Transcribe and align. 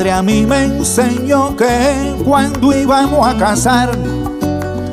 Padre 0.00 0.12
a 0.12 0.22
mí 0.22 0.46
me 0.46 0.62
enseñó 0.62 1.54
que 1.56 2.14
cuando 2.24 2.72
íbamos 2.72 3.26
a 3.26 3.36
casar, 3.36 3.90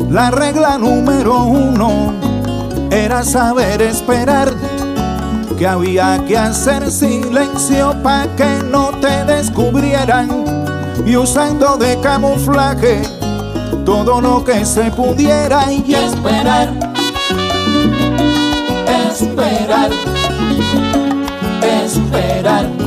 la 0.09 0.31
regla 0.31 0.77
número 0.77 1.43
uno 1.45 2.13
era 2.91 3.23
saber 3.23 3.81
esperar, 3.81 4.49
que 5.57 5.65
había 5.65 6.21
que 6.27 6.37
hacer 6.37 6.91
silencio 6.91 7.95
para 8.03 8.35
que 8.35 8.61
no 8.69 8.89
te 8.99 9.23
descubrieran. 9.23 10.27
Y 11.05 11.15
usando 11.15 11.77
de 11.77 11.97
camuflaje 12.01 13.01
todo 13.85 14.19
lo 14.19 14.43
que 14.43 14.65
se 14.65 14.91
pudiera 14.91 15.71
y 15.71 15.93
esperar, 15.93 16.73
esperar, 19.09 19.89
esperar 21.85 22.86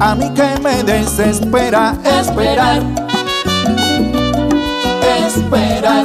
a 0.00 0.14
mí 0.14 0.30
que 0.34 0.58
me 0.60 0.82
desespera 0.82 1.94
esperar, 2.04 2.82
esperar, 5.26 6.04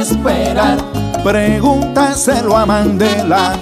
esperar. 0.00 0.78
Pregúntaselo 1.22 2.56
a 2.56 2.66
Mandela. 2.66 3.52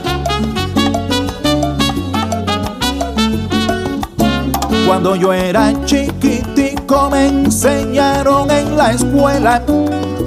Cuando 4.87 5.15
yo 5.15 5.33
era 5.33 5.73
chiquitico 5.85 7.11
me 7.11 7.27
enseñaron 7.27 8.51
en 8.51 8.77
la 8.77 8.93
escuela 8.93 9.63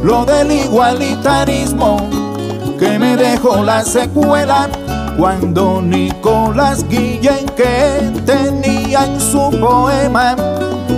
lo 0.03 0.25
del 0.25 0.51
igualitarismo 0.51 1.97
que 2.79 2.97
me 2.99 3.17
dejó 3.17 3.63
la 3.63 3.83
secuela 3.83 4.69
cuando 5.17 5.81
Nicolás 5.81 6.85
Guillén 6.87 7.45
que 7.55 8.11
tenía 8.25 9.05
en 9.05 9.19
su 9.19 9.49
poema 9.59 10.35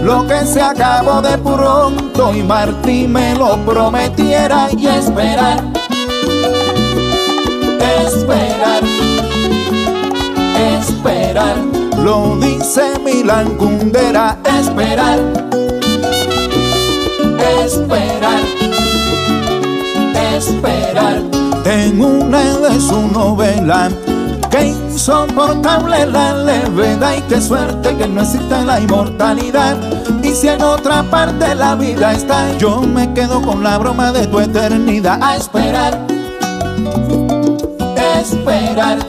lo 0.04 0.26
que 0.28 0.46
se 0.46 0.62
acabó 0.62 1.22
de 1.22 1.38
pronto 1.38 2.34
y 2.34 2.44
Martí 2.44 3.08
me 3.08 3.36
lo 3.36 3.58
prometiera 3.66 4.70
y 4.78 4.88
esperar, 4.88 5.64
esperar, 8.04 8.84
esperar, 10.78 11.58
lo 11.98 12.38
dice 12.38 12.84
Milan 13.04 13.56
Kundera, 13.56 14.38
esperar, 14.46 15.20
esperar, 17.66 18.42
esperar 20.36 21.45
en 21.66 22.00
una 22.00 22.60
de 22.60 22.80
su 22.80 23.08
novela. 23.08 23.90
Qué 24.52 24.68
insoportable 24.68 26.06
la 26.06 26.34
levedad 26.36 27.16
y 27.18 27.22
qué 27.24 27.42
suerte 27.42 27.96
que 27.98 28.08
no 28.08 28.22
existe 28.22 28.64
la 28.64 28.80
inmortalidad. 28.80 29.76
Y 30.24 30.30
si 30.30 30.48
en 30.48 30.62
otra 30.62 31.04
parte 31.04 31.56
la 31.56 31.76
vida 31.76 32.14
está, 32.14 32.56
yo 32.58 32.82
me 32.82 33.12
quedo 33.14 33.42
con 33.42 33.64
la 33.64 33.78
broma 33.78 34.12
de 34.12 34.28
tu 34.28 34.40
eternidad. 34.40 35.20
A 35.22 35.36
esperar, 35.36 36.00
esperar, 38.20 39.00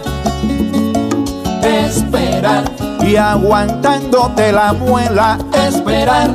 esperar. 1.62 2.64
Y 3.06 3.16
aguantándote 3.16 4.50
la 4.50 4.72
muela, 4.72 5.38
esperar, 5.52 6.30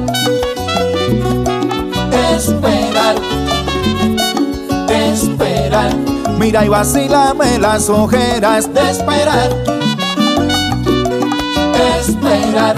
esperar, 2.12 3.16
esperar 4.88 6.11
Mira 6.42 6.66
y 6.66 6.70
vacílame 6.70 7.60
las 7.60 7.88
ojeras 7.88 8.74
de 8.74 8.90
esperar. 8.90 9.52
Esperar. 12.00 12.76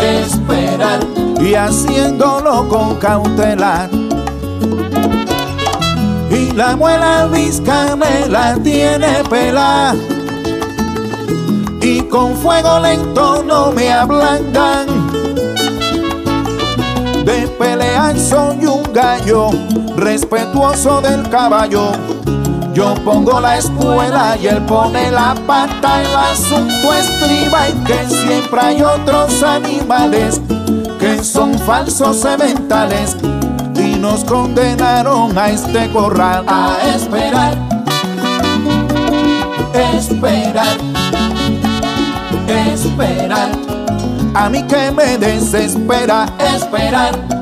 Esperar. 0.00 1.00
Y 1.38 1.54
haciéndolo 1.54 2.66
con 2.66 2.94
cautela. 2.94 3.90
Y 6.30 6.52
la 6.52 6.76
muela 6.76 7.26
visca 7.30 7.94
me 7.94 8.26
la 8.26 8.54
tiene 8.54 9.22
pela. 9.28 9.94
Y 11.82 12.00
con 12.04 12.34
fuego 12.36 12.80
lento 12.80 13.44
no 13.46 13.70
me 13.70 13.92
ablandan. 13.92 14.91
De 17.24 17.46
pelear 17.58 18.18
soy 18.18 18.66
un 18.66 18.82
gallo 18.92 19.50
respetuoso 19.96 21.00
del 21.00 21.28
caballo. 21.30 21.92
Yo 22.74 22.94
pongo 23.04 23.40
la 23.40 23.58
espuela 23.58 24.36
y 24.42 24.46
él 24.48 24.62
pone 24.62 25.10
la 25.10 25.34
pata, 25.46 26.02
el 26.02 26.16
asunto 26.16 26.92
estriba 26.92 27.68
y 27.68 27.72
que 27.84 28.08
siempre 28.08 28.60
hay 28.60 28.82
otros 28.82 29.42
animales 29.42 30.40
que 30.98 31.22
son 31.22 31.58
falsos 31.60 32.16
sementales 32.16 33.16
y 33.76 33.96
nos 33.96 34.24
condenaron 34.24 35.36
a 35.38 35.50
este 35.50 35.92
corral 35.92 36.44
a 36.48 36.76
esperar, 36.94 37.54
esperar, 39.74 40.78
esperar. 42.48 43.61
A 44.34 44.48
mí 44.48 44.62
que 44.64 44.90
me 44.90 45.18
desespera 45.18 46.26
esperar 46.54 47.32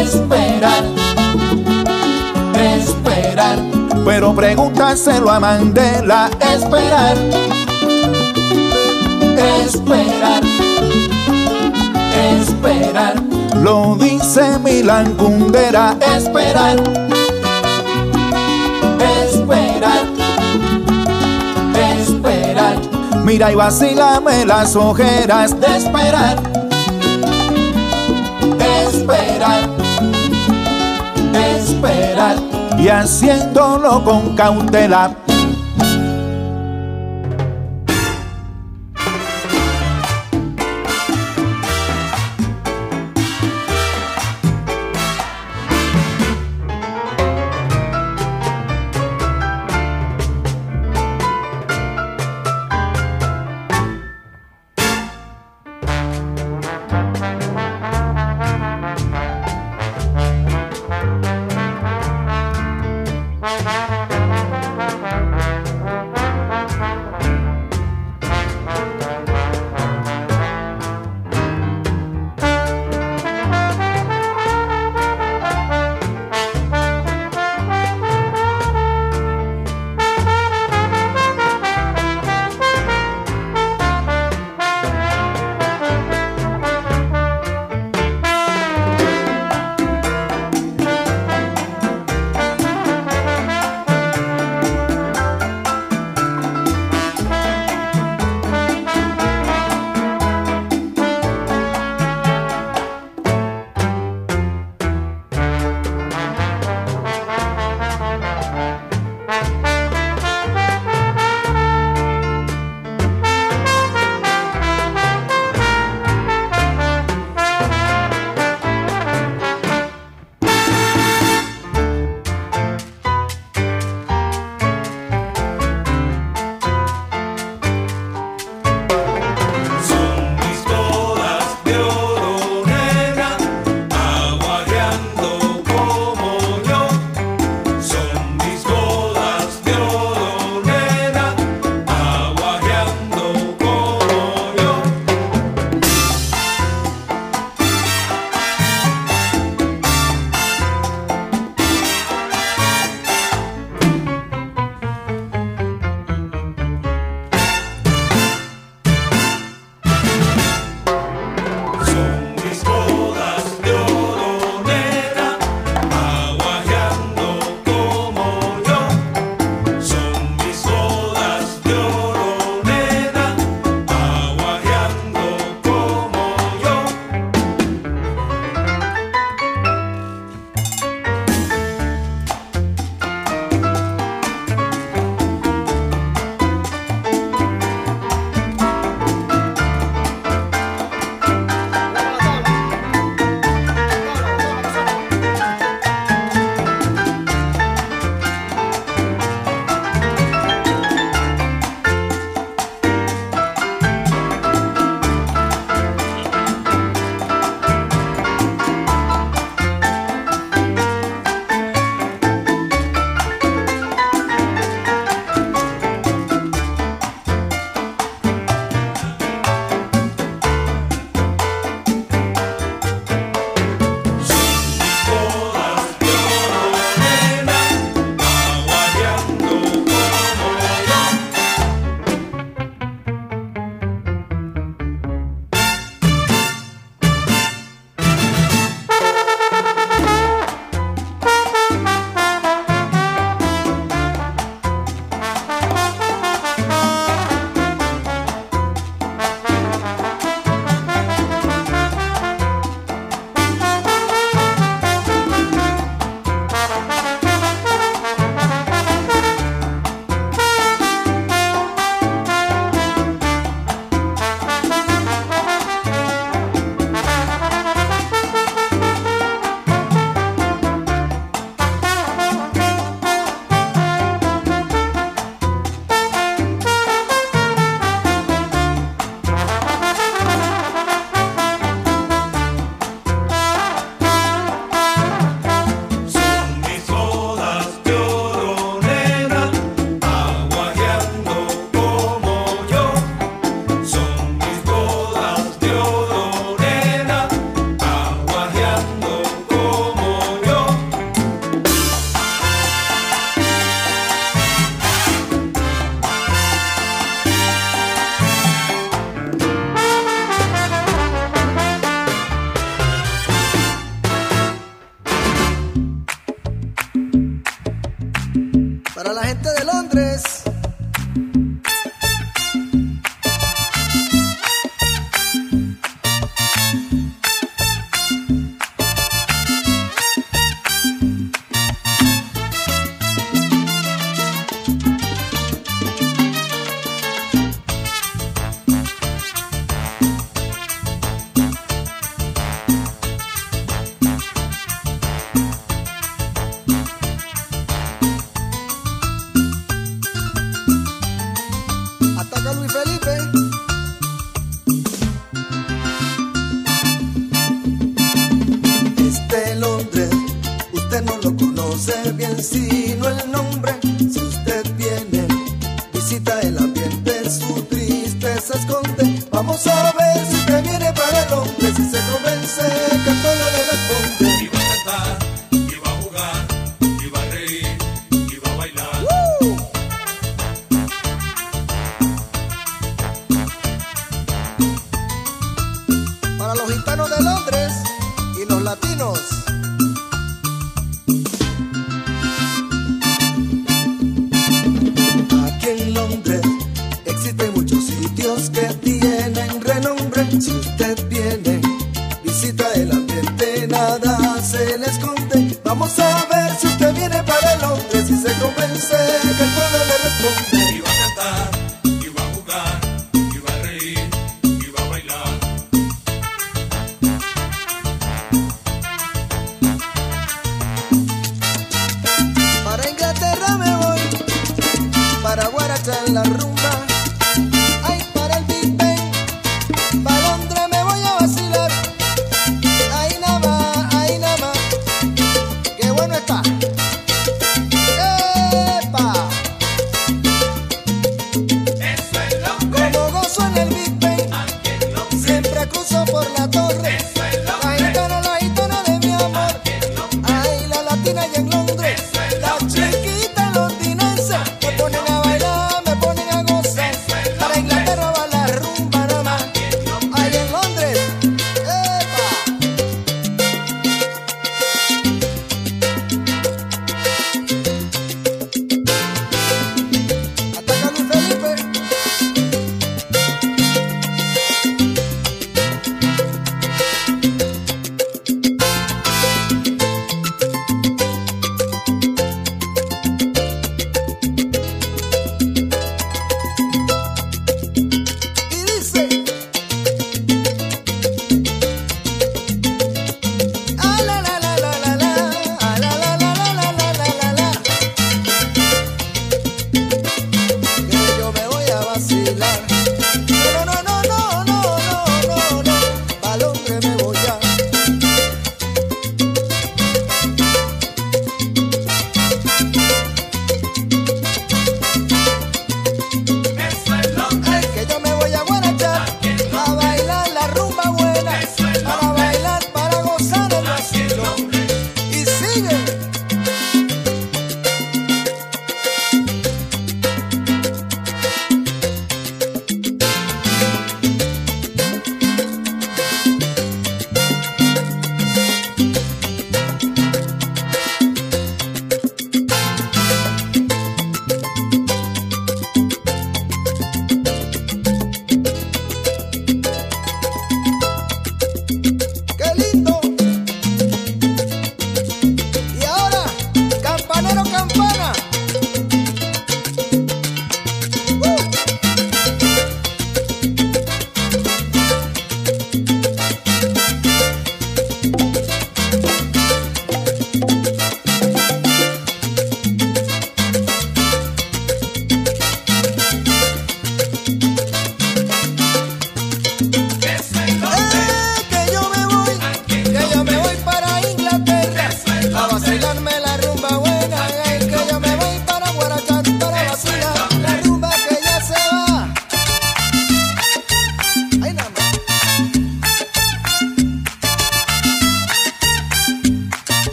esperar, 0.00 0.84
esperar. 2.54 3.58
Pero 4.04 4.34
pregúntaselo 4.34 5.30
a 5.30 5.40
Mandela, 5.40 6.30
esperar, 6.40 7.16
esperar, 9.64 10.42
esperar. 12.30 13.14
Lo 13.62 13.96
dice 13.96 14.58
Milan 14.62 15.14
Kundera, 15.14 15.96
esperar, 16.16 16.76
esperar, 19.22 20.04
Mira 23.26 23.50
y 23.50 23.56
vacílame 23.56 24.46
las 24.46 24.76
ojeras. 24.76 25.60
De 25.60 25.76
esperar, 25.78 26.38
esperar. 28.86 29.68
Esperar. 31.34 32.36
Y 32.78 32.86
haciéndolo 32.86 34.04
con 34.04 34.36
cautela 34.36 35.10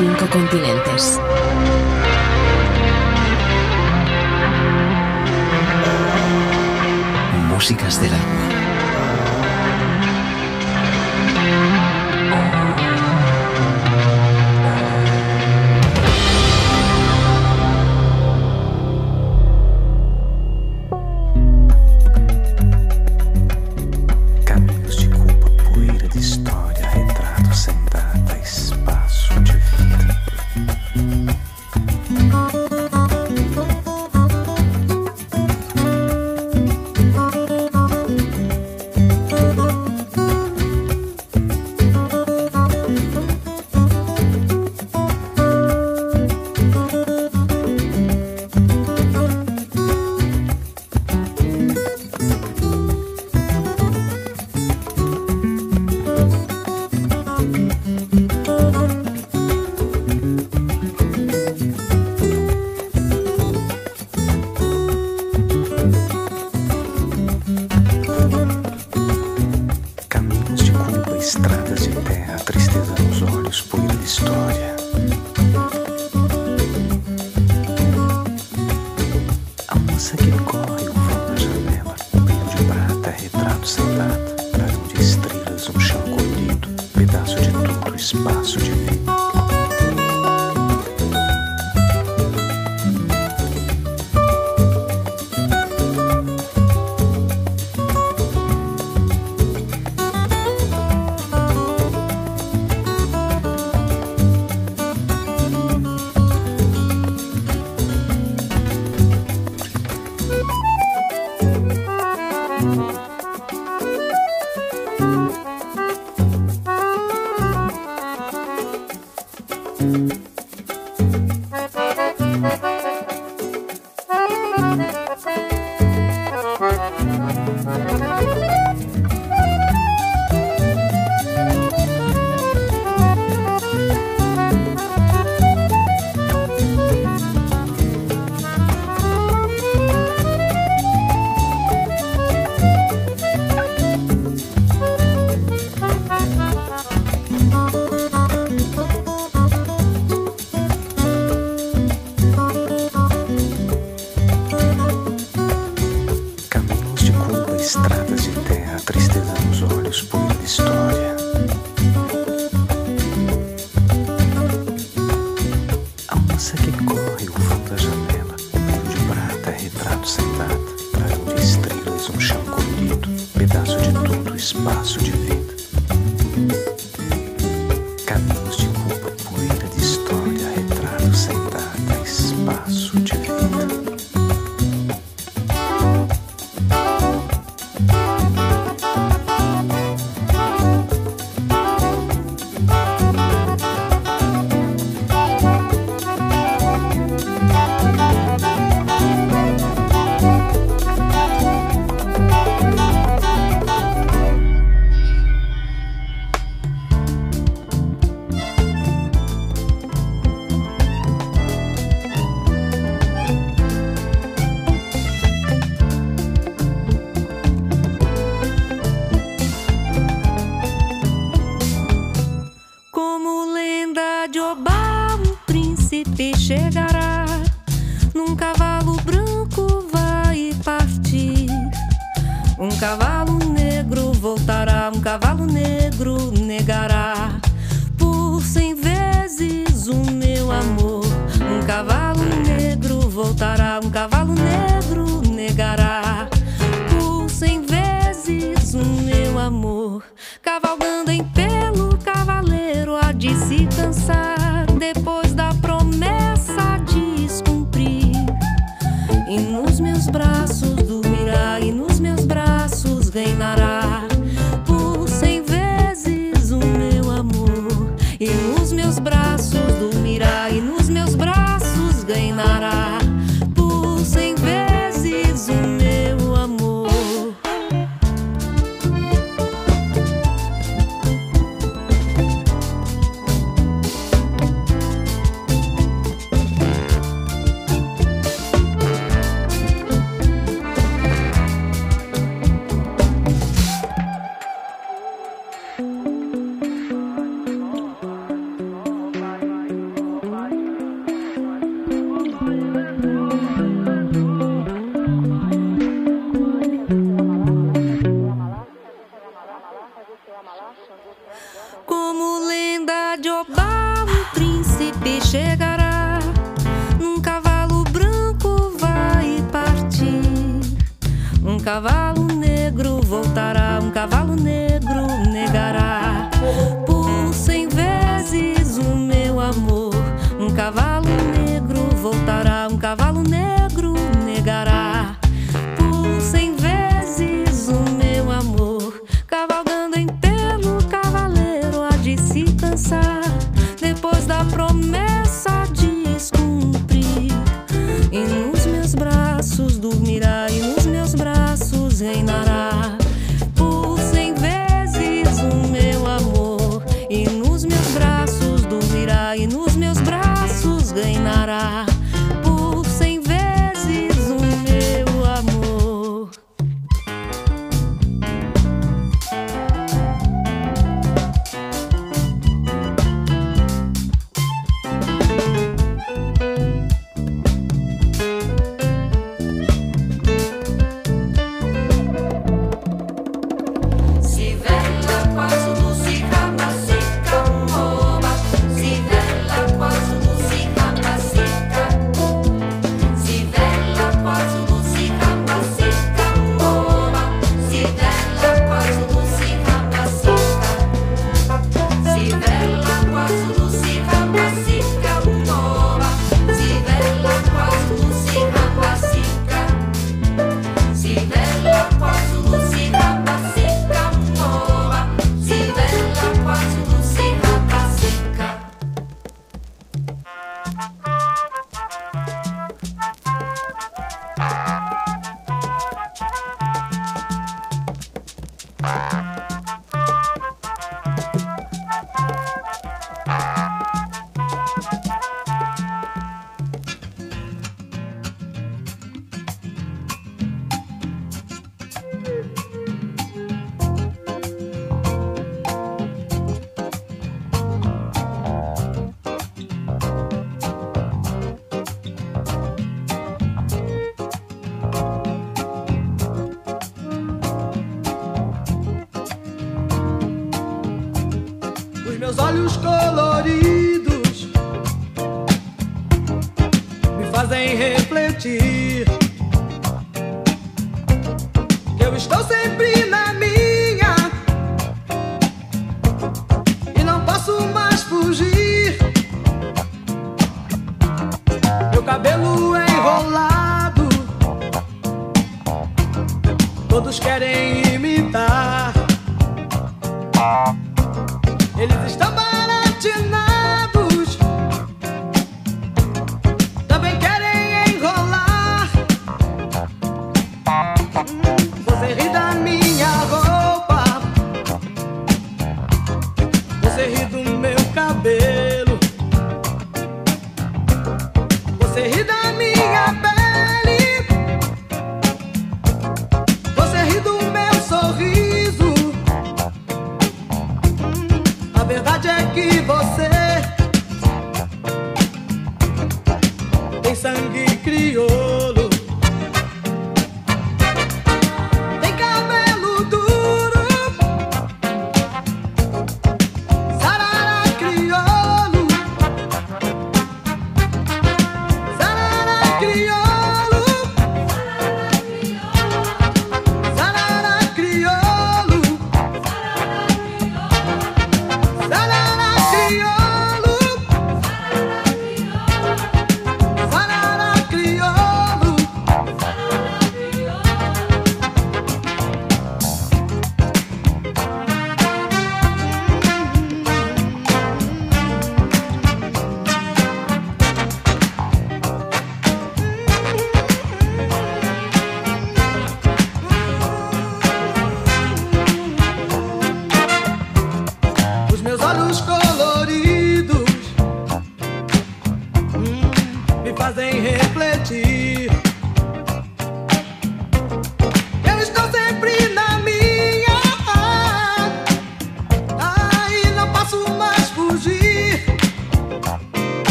cinco 0.00 0.26
continentes. 0.30 0.59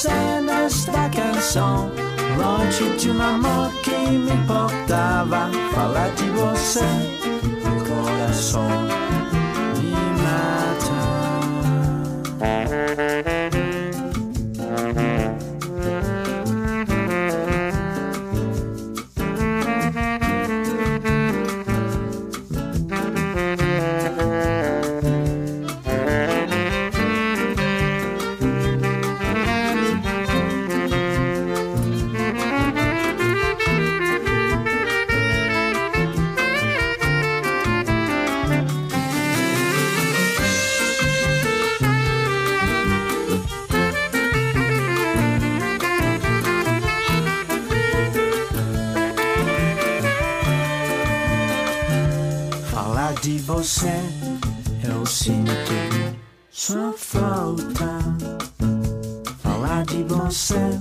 Você 0.00 0.40
nesta 0.40 1.10
canção. 1.10 1.90
Longe 2.38 2.96
de 2.96 3.10
um 3.10 3.20
amor 3.20 3.70
que 3.82 3.90
me 3.90 4.32
importava. 4.32 5.50
Falar 5.74 6.08
de 6.14 6.24
você, 6.30 6.80
coração, 7.86 8.70
você, 53.70 54.02
eu 54.82 55.06
sinto 55.06 55.52
sua 56.50 56.92
falta. 56.96 58.00
Falar 59.38 59.84
de 59.84 60.02
você, 60.02 60.80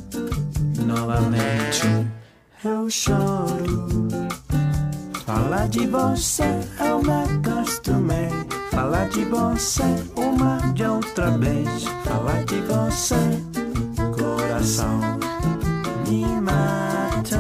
novamente, 0.84 2.08
eu 2.66 2.90
choro. 2.90 4.00
Falar 5.24 5.68
de 5.68 5.86
você, 5.86 6.50
eu 6.80 7.00
me 7.04 7.12
acostumei. 7.12 8.30
Falar 8.72 9.08
de 9.10 9.24
você, 9.26 9.84
uma 10.16 10.58
de 10.74 10.84
outra 10.84 11.30
vez. 11.38 11.84
Falar 12.04 12.44
de 12.46 12.60
você, 12.62 13.16
coração, 14.18 15.00
me 16.08 16.26
mata. 16.42 17.40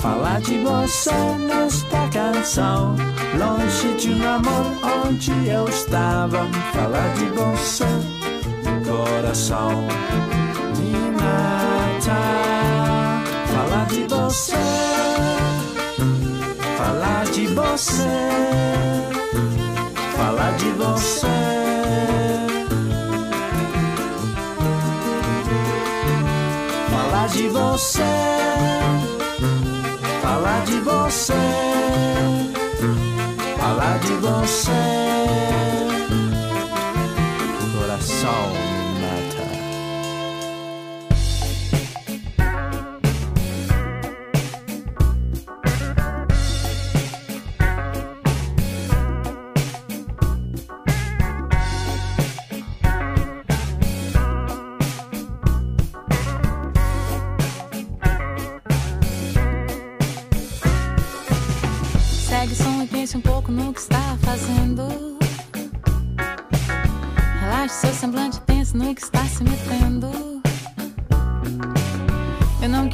Falar 0.00 0.40
de 0.40 0.58
você 0.58 1.10
nesta 1.48 2.08
canção, 2.12 2.94
longe 3.36 3.94
de 3.94 4.10
um 4.10 4.28
amor 4.28 4.66
onde 5.06 5.30
eu 5.48 5.68
estava. 5.68 6.46
Falar 6.72 7.14
de 7.14 7.24
você, 7.26 7.84
coração, 8.86 9.88
me 10.78 11.10
mata. 11.12 12.20
Falar 13.52 13.86
de 13.86 14.04
você, 14.04 14.56
falar 16.76 17.24
de 17.26 17.46
você, 17.46 18.02
falar 20.16 20.52
de 20.56 20.70
você. 20.70 21.28
Falar 26.90 27.28
de 27.28 27.48
você 27.48 28.44
falar 30.24 30.64
de 30.64 30.80
você, 30.80 31.32
falar 33.74 33.98
de 33.98 34.12
você. 34.14 34.70
Coração 37.76 38.73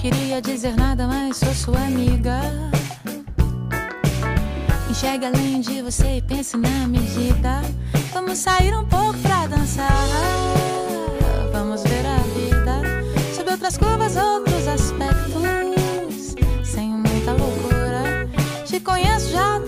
queria 0.01 0.40
dizer 0.40 0.74
nada, 0.76 1.07
mas 1.07 1.36
sou 1.36 1.53
sua 1.55 1.78
amiga. 1.86 2.40
Enxergue 4.88 5.26
além 5.26 5.61
de 5.61 5.82
você 5.82 6.16
e 6.16 6.22
pense 6.22 6.57
na 6.57 6.88
medida. 6.88 7.61
Vamos 8.12 8.38
sair 8.38 8.74
um 8.74 8.86
pouco 8.86 9.18
pra 9.18 9.46
dançar. 9.46 9.92
Vamos 11.53 11.82
ver 11.82 12.05
a 12.07 12.16
vida 12.34 12.80
sob 13.34 13.51
outras 13.51 13.76
curvas, 13.76 14.16
outros 14.16 14.66
aspectos. 14.66 16.34
Sem 16.64 16.88
muita 16.88 17.32
loucura. 17.32 18.26
Te 18.64 18.80
conheço 18.80 19.30
já 19.30 19.60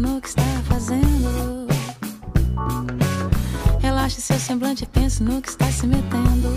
no 0.00 0.18
que 0.18 0.28
está 0.28 0.42
fazendo. 0.64 1.68
Relaxe 3.80 4.20
seu 4.20 4.38
semblante 4.38 4.86
pense 4.86 5.22
no 5.22 5.42
que 5.42 5.48
está 5.50 5.66
se 5.70 5.86
metendo. 5.86 6.50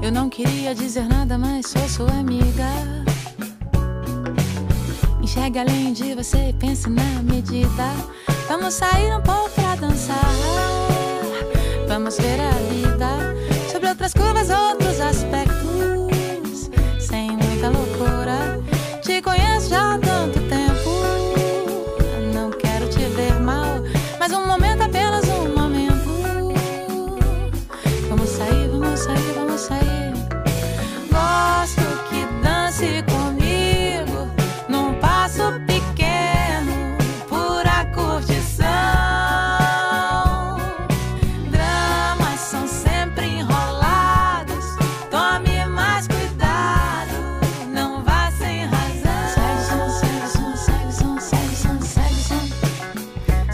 Eu 0.00 0.12
não 0.12 0.28
queria 0.28 0.74
dizer 0.74 1.06
nada, 1.08 1.36
mas 1.36 1.66
sou 1.66 1.88
sua 1.88 2.12
amiga. 2.12 2.68
Enxergue 5.20 5.58
além 5.58 5.92
de 5.92 6.14
você 6.14 6.50
e 6.50 6.52
pense 6.52 6.88
na 6.88 7.22
medida. 7.22 7.86
Vamos 8.46 8.74
sair 8.74 9.12
um 9.16 9.22
pouco 9.22 9.50
pra 9.50 9.74
dançar. 9.74 10.30
Vamos 11.88 12.16
ver 12.18 12.40
a 12.40 12.50
vida 12.72 13.34
sobre 13.72 13.88
outras 13.88 14.12
curvas, 14.12 14.48
outros 14.48 14.83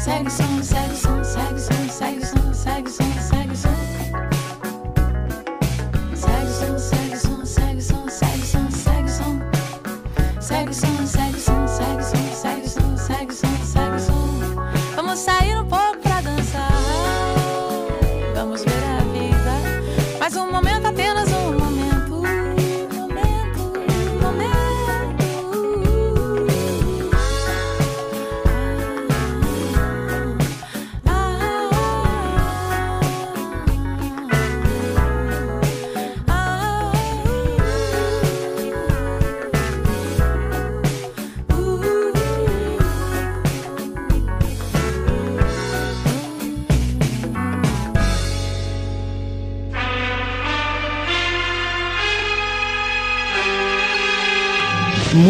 Sing 0.01 0.31
songs. 0.31 0.80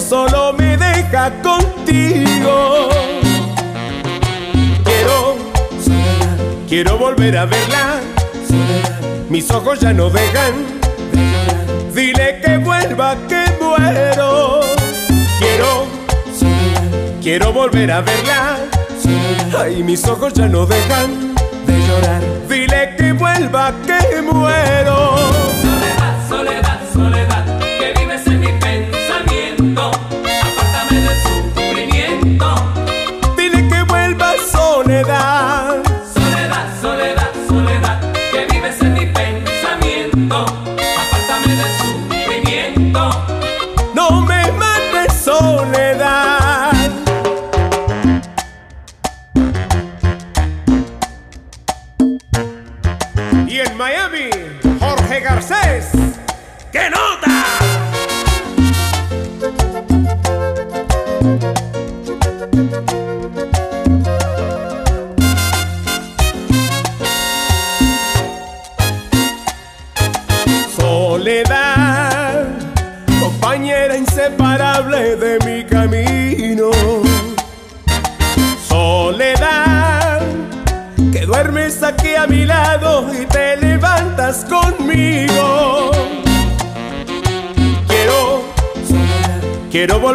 solo 0.00 0.52
me 0.52 0.76
deja 0.76 1.32
contigo. 1.42 2.88
Quiero, 4.84 5.36
quiero 6.68 6.98
volver 6.98 7.36
a 7.36 7.44
verla. 7.44 8.00
Mis 9.28 9.50
ojos 9.50 9.80
ya 9.80 9.92
no 9.92 10.10
dejan. 10.10 10.54
De 11.92 12.02
Dile 12.02 12.40
que 12.40 12.58
vuelva, 12.58 13.16
que 13.28 13.44
muero. 13.60 14.60
Quiero, 15.38 15.86
quiero 17.20 17.52
volver 17.52 17.90
a 17.90 18.00
verla. 18.00 18.56
Ay, 19.58 19.82
mis 19.82 20.06
ojos 20.06 20.34
ya 20.34 20.46
no 20.46 20.66
dejan 20.66 21.34
de 21.66 21.78
llorar. 21.86 22.22
Dile 22.48 22.94
que 22.96 23.12
vuelva, 23.12 23.72
que 23.86 24.22
muero. 24.22 25.43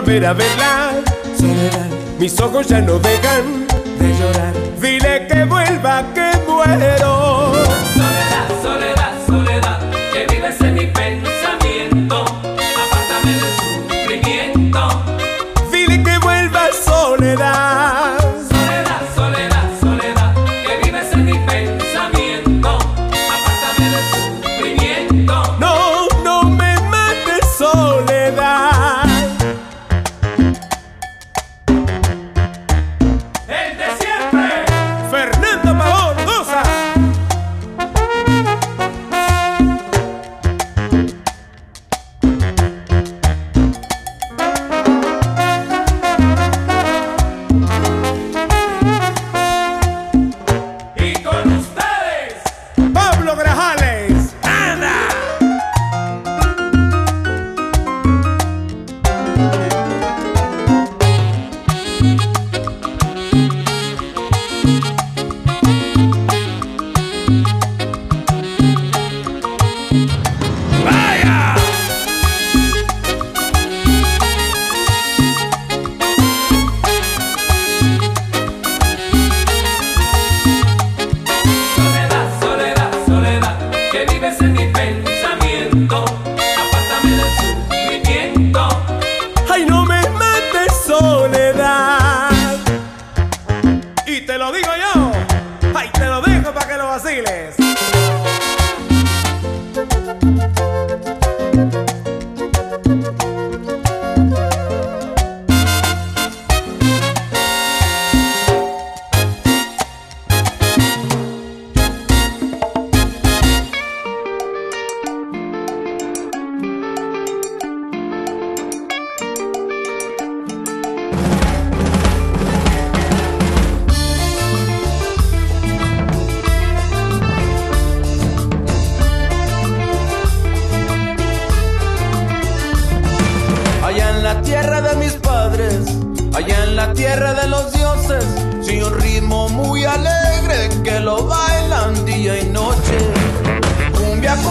volver 0.10 0.26
a 0.26 0.92
mis 2.18 2.40
ojos 2.42 2.68
ya 2.68 2.82
no 2.82 2.98
dejan 2.98 3.68
de 4.00 4.14
llorar. 4.18 4.54
Dile 4.82 5.28
que 5.28 5.44
vuelva, 5.46 6.04
que 6.16 6.32
muero. 6.48 7.09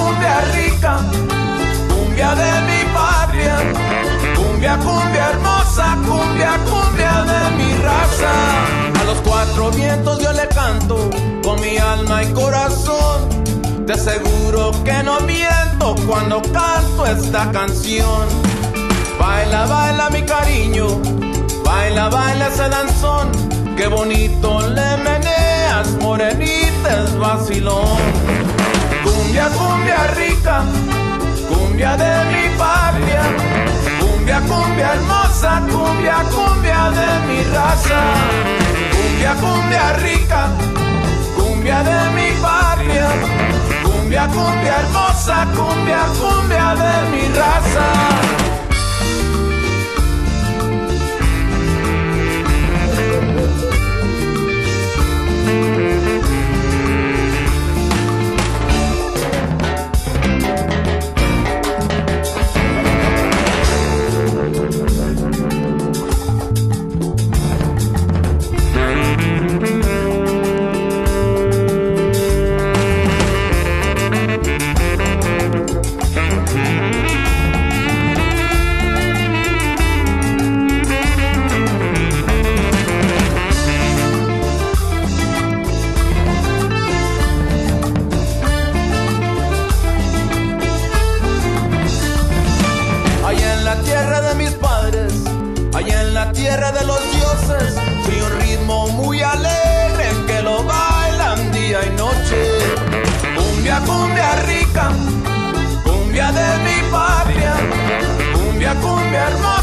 cumbia 0.08 0.40
rica, 0.54 0.96
cumbia 1.88 2.34
de 2.34 2.52
mi 2.68 2.80
patria, 2.94 3.56
cumbia, 4.34 4.76
cumbia 4.78 5.30
hermosa, 5.30 5.98
cumbia, 6.06 6.58
cumbia 6.64 7.24
de 7.30 7.40
mi 7.56 7.70
raza. 7.82 8.32
A 9.00 9.04
los 9.04 9.18
cuatro 9.20 9.70
vientos 9.70 10.18
yo 10.22 10.32
le 10.32 10.48
canto 10.48 11.10
con 11.42 11.60
mi 11.60 11.76
alma 11.76 12.22
y 12.22 12.32
corazón. 12.32 13.28
Te 13.86 13.92
aseguro 13.92 14.72
que 14.84 15.02
no 15.02 15.20
miento 15.20 15.94
cuando 16.06 16.40
canto 16.42 17.06
esta 17.06 17.50
canción. 17.52 18.26
Baila, 19.18 19.66
baila 19.66 20.10
mi 20.10 20.22
cariño, 20.22 20.86
baila, 21.64 22.08
baila 22.08 22.48
ese 22.48 22.68
danzón. 22.68 23.30
Qué 23.76 23.88
bonito 23.88 24.60
le 24.68 24.96
meneas, 24.98 25.88
morenites 26.00 27.18
vacilón. 27.18 28.77
Cumbia, 29.04 29.48
cumbia 29.56 30.06
rica, 30.14 30.62
cumbia 31.48 31.96
de 31.96 32.12
mi 32.32 32.56
patria. 32.56 33.22
Cumbia, 34.00 34.40
cumbia 34.40 34.92
hermosa, 34.94 35.62
cumbia, 35.70 36.16
cumbia 36.34 36.90
de 36.96 37.08
mi 37.26 37.42
raza. 37.54 38.00
Cumbia, 38.92 39.34
cumbia 39.42 39.92
rica, 40.04 40.48
cumbia 41.36 41.82
de 41.82 42.10
mi 42.16 42.28
patria. 42.42 43.08
Cumbia, 43.84 44.26
cumbia 44.28 44.74
hermosa, 44.80 45.46
cumbia, 45.54 46.02
cumbia 46.20 46.74
de 46.80 47.10
mi 47.10 47.24
raza. 47.38 47.86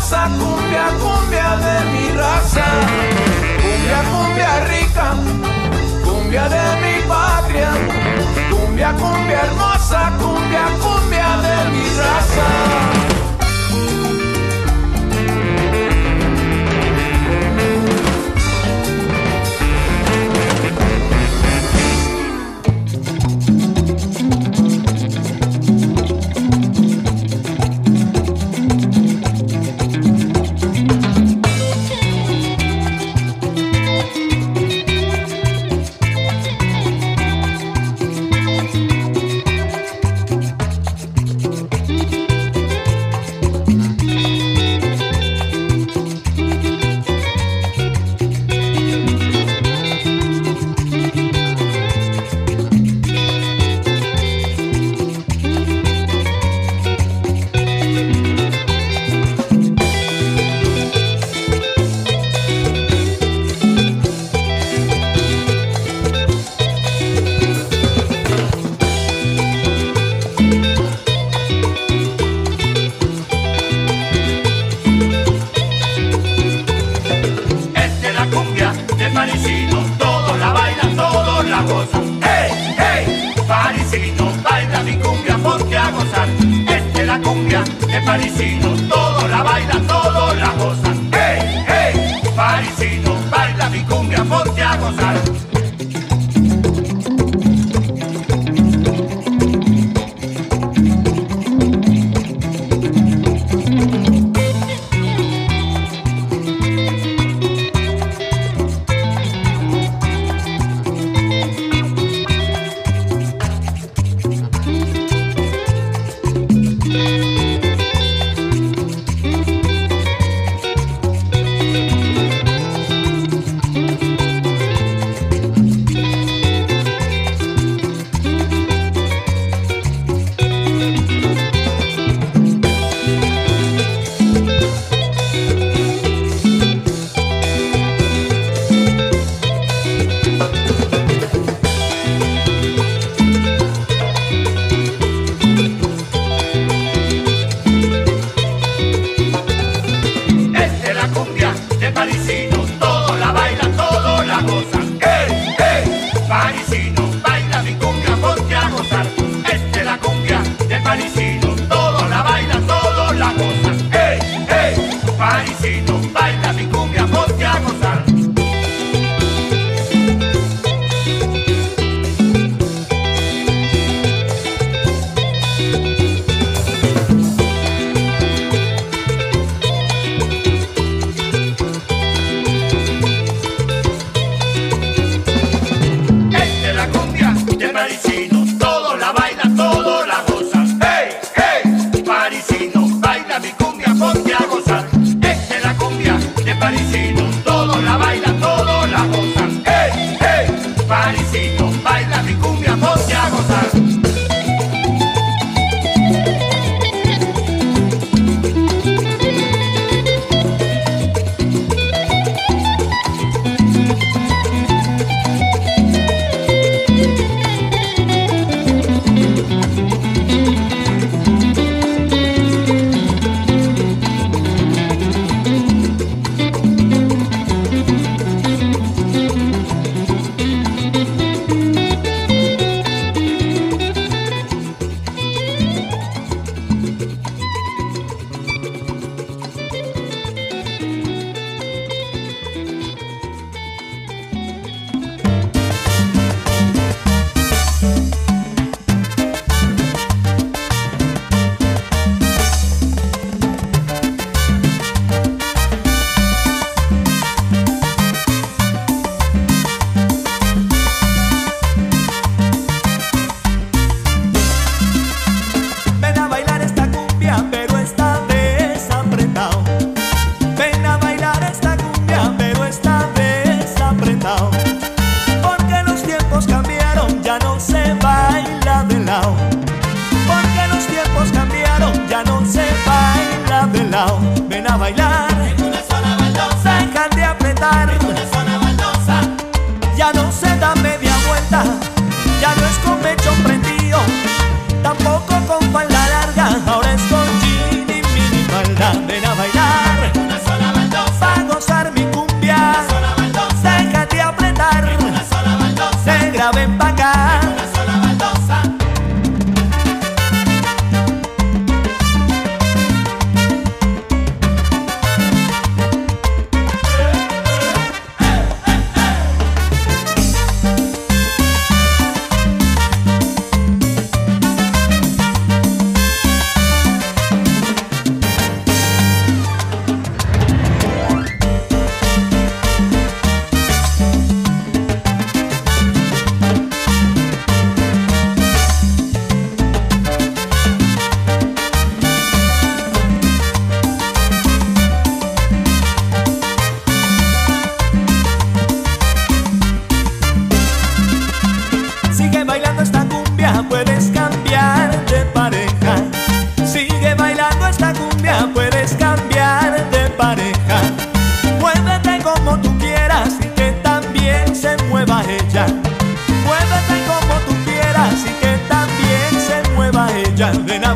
Hermosa, 0.06 0.30
cumbia, 0.38 0.86
cumbia 0.99 1.58
de 1.58 1.76
mi 1.91 2.06
raza. 2.18 2.66
Cumbia, 3.62 3.99
cumbia 4.12 4.53
rica, 4.66 5.08
cumbia 6.03 6.49
de 6.49 6.66
mi 6.82 6.85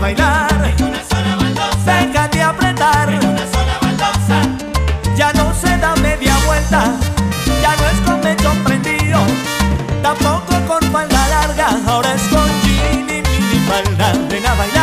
Ven 0.09 0.21
a 0.21 0.47
bailar. 0.47 0.75
Déjate 1.85 2.41
apretar. 2.41 3.09
Ya 5.15 5.31
no 5.33 5.53
se 5.53 5.77
da 5.77 5.95
media 5.97 6.35
vuelta. 6.47 6.81
Ya 7.61 7.75
no 7.75 7.85
es 7.93 7.99
con 8.07 8.19
pecho 8.21 8.51
prendido. 8.63 9.19
Tampoco 10.01 10.53
con 10.67 10.81
falda 10.91 11.27
larga, 11.27 11.67
ahora 11.87 12.15
es 12.15 12.23
con 12.23 12.49
jean 12.63 13.07
y 13.07 13.21
mini 13.21 13.59
falda. 13.67 14.13
Ven 14.29 14.45
a 14.47 14.53
bailar, 14.55 14.78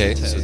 okay. 0.00 0.14
So 0.14 0.40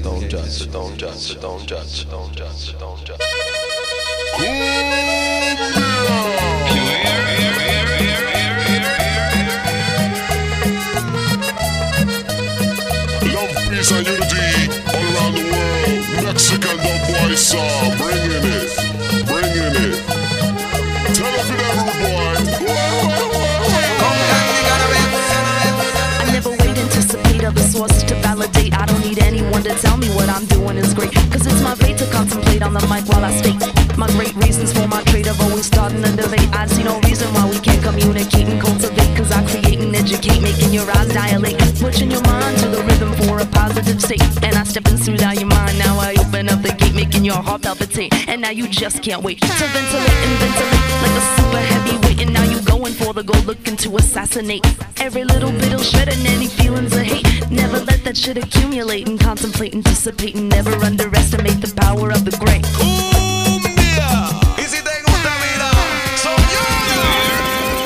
the 32.80 32.86
mic 32.88 33.06
while 33.08 33.24
I 33.24 33.32
state 33.36 33.76
my 33.96 34.08
great 34.08 34.34
reasons 34.36 34.72
for 34.72 34.86
my 34.86 35.02
trade 35.04 35.26
of 35.26 35.40
always 35.40 35.66
starting 35.66 36.04
a 36.04 36.10
debate. 36.12 36.48
I 36.52 36.66
see 36.66 36.84
no 36.84 37.00
reason 37.00 37.32
why 37.32 37.48
we 37.48 37.58
can't 37.60 37.82
communicate 37.82 38.46
and 38.48 38.60
cultivate. 38.60 39.16
Cause 39.16 39.32
I 39.32 39.40
create 39.48 39.80
and 39.80 39.94
educate, 39.96 40.40
making 40.40 40.72
your 40.72 40.88
eyes 40.90 41.08
dilate. 41.12 41.58
Pushing 41.80 42.10
your 42.10 42.20
mind 42.22 42.58
to 42.58 42.68
the 42.68 42.82
rhythm 42.84 43.12
for 43.24 43.40
a 43.40 43.46
positive 43.46 44.00
state. 44.00 44.22
And 44.42 44.54
I 44.54 44.64
step 44.64 44.86
in 44.88 44.98
soothe 44.98 45.22
out 45.22 45.38
your 45.38 45.48
mind. 45.48 45.78
Now 45.78 45.98
I 45.98 46.14
open 46.20 46.48
up 46.48 46.60
the 46.62 46.72
gate, 46.72 46.94
making 46.94 47.24
your 47.24 47.40
heart 47.40 47.62
palpitate. 47.62 48.12
And 48.28 48.42
now 48.42 48.50
you 48.50 48.68
just 48.68 49.02
can't 49.02 49.22
wait 49.22 49.40
to 49.40 49.48
ventilate 49.48 50.20
and 50.26 50.34
ventilate 50.42 50.86
like 51.02 51.16
a 51.16 51.24
super 51.36 51.62
heavyweight. 51.72 52.20
And 52.20 52.32
now 52.34 52.44
you 52.44 52.60
going 52.62 52.92
for 52.92 53.14
the 53.14 53.22
goal, 53.22 53.40
plan 53.76 53.92
to 53.92 53.96
assassinate 53.98 54.64
every 55.00 55.24
little 55.24 55.50
bit 55.50 55.72
of 55.72 55.84
shred 55.84 56.08
and 56.08 56.26
any 56.26 56.46
feelings 56.46 56.94
of 56.96 57.02
hate. 57.02 57.26
Never 57.50 57.78
let 57.78 58.04
that 58.04 58.16
shit 58.16 58.36
accumulate 58.36 59.08
and 59.08 59.18
contemplate 59.20 59.74
and 59.74 59.84
dissipate 59.84 60.34
and 60.34 60.48
never 60.48 60.72
underestimate 60.84 61.60
the 61.60 61.72
power 61.76 62.10
of 62.10 62.24
the 62.24 62.30
great. 62.38 62.64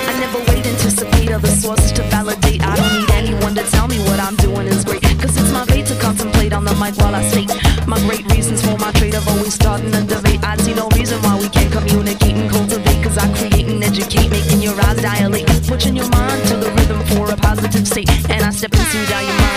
I 0.09 0.13
never 0.19 0.39
wait, 0.51 0.67
anticipate 0.67 1.31
other 1.31 1.49
sources 1.49 1.93
to 1.93 2.03
validate. 2.05 2.63
I 2.63 2.77
don't 2.77 3.01
need 3.01 3.11
anyone 3.11 3.55
to 3.55 3.63
tell 3.71 3.89
me 3.89 3.99
what 4.01 4.21
I'm 4.21 4.37
doing 4.37 4.67
is 4.67 4.85
great. 4.85 5.03
Cause 5.03 5.37
it's 5.37 5.53
my 5.53 5.65
fate 5.67 5.87
to 5.87 5.95
contemplate 6.01 6.53
on 6.53 6.65
the 6.65 6.75
mic 6.75 6.97
while 6.97 7.15
I 7.15 7.23
speak. 7.31 7.49
my 7.87 7.99
great 8.01 8.31
reasons 8.33 8.63
for 8.65 8.77
my 8.79 8.93
trade 8.93 9.15
have 9.15 9.29
always 9.29 9.55
started 9.55 9.95
a 9.95 10.03
debate. 10.03 10.30
Touching 15.81 15.97
your 15.97 16.11
mind 16.11 16.47
to 16.49 16.57
the 16.57 16.71
rhythm 16.73 17.01
for 17.07 17.33
a 17.33 17.37
positive 17.39 17.89
state. 17.89 18.11
And 18.29 18.45
I 18.45 18.51
step 18.51 18.75
into 18.75 19.07
diamond. 19.11 19.50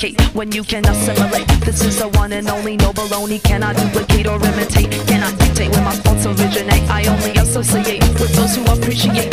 suffocate 0.00 0.34
when 0.34 0.52
you 0.52 0.62
can 0.62 0.86
assimilate. 0.86 1.46
This 1.64 1.82
is 1.82 1.98
the 1.98 2.08
one 2.08 2.32
and 2.32 2.48
only, 2.48 2.76
no 2.76 2.92
baloney. 2.92 3.42
Cannot 3.42 3.76
duplicate 3.76 4.26
or 4.26 4.36
imitate. 4.36 4.90
Cannot 5.06 5.38
dictate 5.38 5.70
where 5.70 5.84
my 5.84 5.92
thoughts 5.92 6.26
originate. 6.26 6.88
I 6.90 7.06
only 7.06 7.32
associate 7.32 8.02
with 8.20 8.34
those 8.34 8.56
who 8.56 8.64
appreciate. 8.64 9.30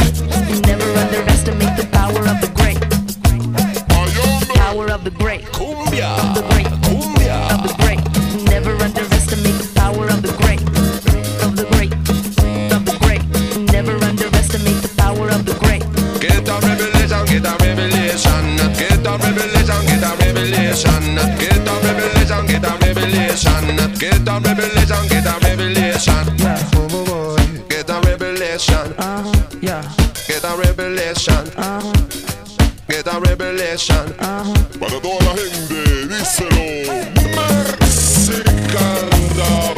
Never 0.65 0.85
underestimate. 0.99 1.36
revelation. 30.57 31.47
Uh-huh. 31.55 31.93
Get 32.89 33.07
a 33.07 33.19
revelation. 33.19 34.13
Uh-huh. 34.19 34.53
Para 34.79 34.99
toda 34.99 35.23
la 35.25 35.35
gente, 35.35 36.07
díselo. 36.07 36.65
Mexicana. 37.79 39.76